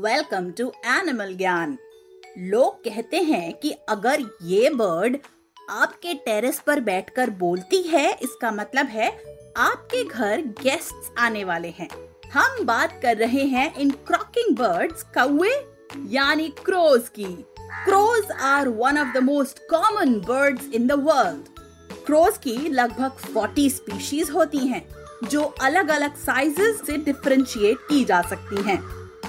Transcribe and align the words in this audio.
Welcome 0.00 0.48
to 0.50 0.66
animal 0.88 1.32
ज्ञान 1.36 1.76
लोग 2.38 2.76
कहते 2.84 3.16
हैं 3.22 3.52
कि 3.52 3.70
अगर 3.88 4.20
ये 4.42 4.68
बर्ड 4.74 5.16
आपके 5.70 6.12
टेरेस 6.26 6.60
पर 6.66 6.80
बैठकर 6.80 7.30
बोलती 7.40 7.80
है, 7.82 8.12
इसका 8.12 8.50
मतलब 8.50 8.86
है 8.86 9.08
आपके 9.56 10.02
घर 10.04 10.40
गेस्ट्स 10.62 11.10
आने 11.18 11.42
वाले 11.44 11.68
हैं। 11.70 11.88
हम 12.32 12.64
बात 12.64 12.98
कर 13.02 13.16
रहे 13.16 13.44
हैं 13.46 13.74
इन 13.74 13.90
क्रॉकिंग 14.06 14.56
बर्ड्स 14.56 15.02
कौए 15.18 15.50
यानी 16.08 16.48
क्रोज 16.64 17.08
की। 17.08 17.24
Crows 17.84 18.30
are 18.42 18.68
one 18.68 18.98
of 18.98 19.12
the 19.14 19.22
most 19.22 19.58
common 19.70 20.14
birds 20.28 20.70
in 20.74 20.86
the 20.86 20.92
world 21.02 21.58
crows 22.06 22.38
की 22.38 22.56
लगभग 22.70 23.18
40 23.34 23.68
स्पीशीज 23.70 24.30
होती 24.30 24.66
हैं, 24.66 24.82
जो 25.24 25.42
अलग 25.62 25.90
अलग 25.90 26.16
साइजेस 26.16 26.80
से 26.86 26.96
डिफरेंशिएट 27.04 27.86
की 27.88 28.04
जा 28.04 28.22
सकती 28.22 28.62
हैं। 28.62 28.78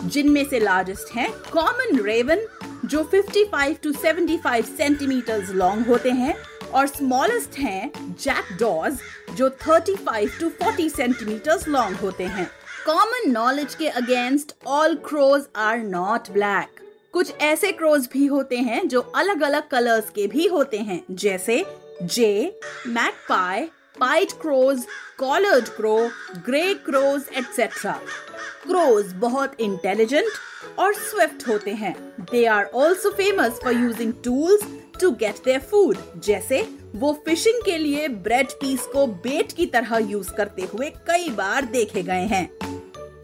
जिनमें 0.06 0.44
से 0.50 0.60
लार्जेस्ट 0.60 1.16
हैं 1.16 1.30
कॉमन 1.52 2.00
रेवन 2.04 2.46
जो 2.86 3.04
55 3.14 3.76
टू 3.84 3.92
75 3.94 4.66
सेंटीमीटर 4.68 5.54
लॉन्ग 5.54 5.88
होते 5.88 6.12
हैं, 6.12 6.36
और 6.72 6.88
स्मॉलेस्ट 6.88 7.58
हैं 7.60 8.16
जैकडॉज 8.20 9.00
जो 9.38 9.50
35 9.64 10.40
टू 10.40 10.50
40 10.62 10.90
सेंटीमीटर 10.90 11.60
लॉन्ग 11.68 11.98
होते 11.98 12.24
हैं। 12.26 12.46
कॉमन 12.86 13.32
नॉलेज 13.32 13.76
के 13.76 13.88
against 13.88 14.54
all 14.68 14.96
crows 15.06 15.46
are 15.56 15.78
not 15.78 16.30
black 16.32 16.80
कुछ 17.14 17.34
ऐसे 17.42 17.72
क्रोज 17.72 18.08
भी 18.14 18.26
होते 18.26 18.58
हैं, 18.58 18.88
जो 18.88 19.00
अलग 19.00 19.42
अलग 19.42 19.68
कलर्स 19.70 20.10
के 20.10 20.28
भी 20.28 20.48
होते 20.48 20.78
हैं, 20.78 21.04
जैसे 21.12 21.64
jay 22.04 22.60
magpie 22.88 23.66
pied 24.00 24.32
crows 24.32 24.86
collared 25.18 25.70
crow 25.70 25.98
grey 26.46 26.74
crows 26.76 27.24
etcetera 27.34 28.00
crows 28.64 29.14
बहुत 29.14 29.60
इंटेलिजेंट 29.62 30.78
और 30.80 30.94
स्विफ्ट 30.94 31.48
होते 31.48 31.72
हैं. 31.74 31.94
They 32.32 32.46
are 32.46 32.66
also 32.66 33.10
famous 33.12 33.60
for 33.64 33.74
using 33.74 34.14
tools 34.24 34.66
to 35.02 35.12
get 35.12 35.44
their 35.46 35.60
food 35.62 35.98
जैसे 36.26 36.62
वो 36.96 37.12
फिशिंग 37.26 37.62
के 37.66 37.78
लिए 37.78 38.08
ब्रेड 38.08 38.52
पीस 38.52 38.86
को 38.94 39.06
बेट 39.24 39.52
की 39.52 39.66
तरह 39.66 39.98
यूज़ 40.10 40.32
करते 40.34 40.68
हुए 40.74 40.90
कई 41.08 41.30
बार 41.30 41.66
देखे 41.66 42.04
गए 42.04 42.26
हैं. 42.28 42.50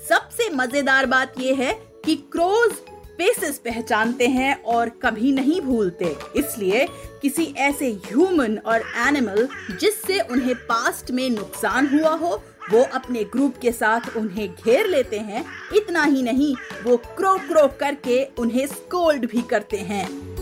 सबसे 0.10 0.50
मज़ेदार 0.50 1.06
बात 1.06 1.40
यह 1.40 1.58
है 1.58 1.74
कि 2.06 2.16
क्रोज 2.32 2.72
फेसेस 3.18 3.58
पहचानते 3.58 4.28
हैं 4.28 4.64
और 4.64 4.90
कभी 4.90 5.32
नहीं 5.32 5.62
भूलते। 5.62 6.16
इसलिए 6.36 6.88
किसी 7.22 7.44
ऐसे 7.58 7.92
ह्यूमन 8.06 8.58
और 8.58 8.84
एनिमल 9.08 9.48
जिससे 9.80 10.20
उन्हें 10.20 10.56
पास्ट 10.56 11.12
में 11.12 11.30
नुकसान 11.30 11.88
हुआ 11.88 12.14
हो, 12.16 12.44
वो 12.72 12.82
अपने 12.84 13.24
ग्रुप 13.24 13.58
के 13.62 13.72
साथ 13.72 14.16
उन्हें 14.18 14.50
घेर 14.50 14.88
लेते 14.88 15.20
हैं। 15.20 15.46
इतना 15.76 16.04
ही 16.04 16.22
नहीं, 16.22 16.56
वो 16.84 16.98
क्रो 16.98 17.38
क्रो 17.38 17.68
करके 17.80 18.24
उन्हें 18.40 18.66
स्कोल्ड 18.68 19.26
भी 19.26 19.42
करते 19.42 19.78
हैं। 19.78 20.37